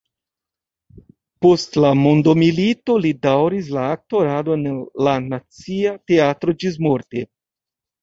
Post 1.45 1.77
la 1.83 1.91
mondomilito 1.99 2.97
li 3.05 3.13
daŭris 3.27 3.71
la 3.77 3.85
aktoradon 3.99 4.67
en 4.75 4.83
la 5.11 5.17
Nacia 5.31 5.97
Teatro 6.11 6.61
ĝismorte. 6.63 7.29